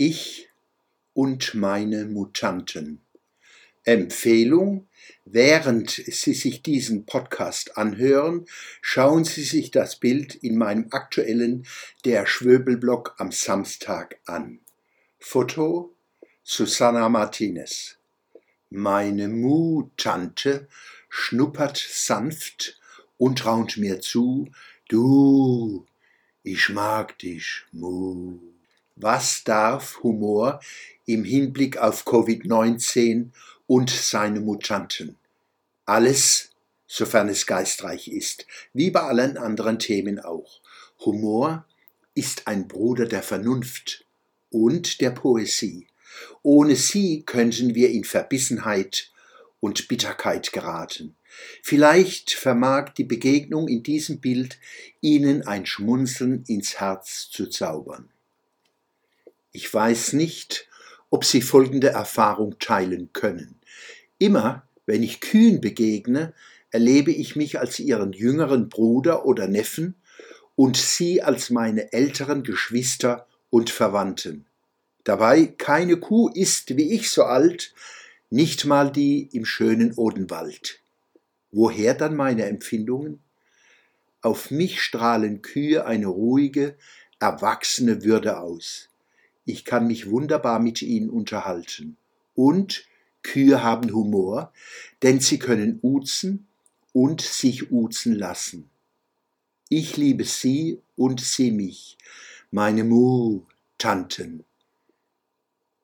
[0.00, 0.48] Ich
[1.12, 3.00] und meine Mutanten.
[3.82, 4.86] Empfehlung.
[5.24, 8.46] Während Sie sich diesen Podcast anhören,
[8.80, 11.66] schauen Sie sich das Bild in meinem aktuellen
[12.04, 14.60] Der Schwöbelblog am Samstag an.
[15.18, 15.92] Foto
[16.44, 17.96] Susanna Martinez.
[18.70, 20.68] Meine Mutante
[21.08, 22.80] schnuppert sanft
[23.16, 24.48] und raunt mir zu,
[24.88, 25.86] du,
[26.44, 28.57] ich mag dich, Mu.
[29.00, 30.58] Was darf Humor
[31.06, 33.28] im Hinblick auf Covid-19
[33.68, 35.14] und seine Mutanten?
[35.86, 36.50] Alles,
[36.88, 40.60] sofern es geistreich ist, wie bei allen anderen Themen auch.
[41.04, 41.64] Humor
[42.16, 44.04] ist ein Bruder der Vernunft
[44.50, 45.86] und der Poesie.
[46.42, 49.12] Ohne sie könnten wir in Verbissenheit
[49.60, 51.14] und Bitterkeit geraten.
[51.62, 54.58] Vielleicht vermag die Begegnung in diesem Bild
[55.00, 58.10] Ihnen ein Schmunzeln ins Herz zu zaubern.
[59.52, 60.68] Ich weiß nicht,
[61.10, 63.58] ob Sie folgende Erfahrung teilen können.
[64.18, 66.32] Immer, wenn ich Kühen begegne,
[66.70, 69.94] erlebe ich mich als ihren jüngeren Bruder oder Neffen
[70.54, 74.46] und sie als meine älteren Geschwister und Verwandten.
[75.04, 77.72] Dabei keine Kuh ist wie ich so alt,
[78.30, 80.80] nicht mal die im schönen Odenwald.
[81.50, 83.20] Woher dann meine Empfindungen?
[84.20, 86.76] Auf mich strahlen Kühe eine ruhige,
[87.20, 88.87] erwachsene Würde aus.
[89.48, 91.96] Ich kann mich wunderbar mit ihnen unterhalten.
[92.34, 92.84] Und
[93.22, 94.52] Kühe haben Humor,
[95.02, 96.46] denn sie können uzen
[96.92, 98.68] und sich uzen lassen.
[99.70, 101.96] Ich liebe sie und sie mich,
[102.50, 104.44] meine Mu-Tanten.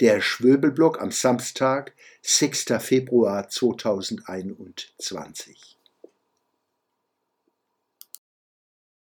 [0.00, 2.66] Der Schwöbelblock am Samstag, 6.
[2.80, 5.78] Februar 2021.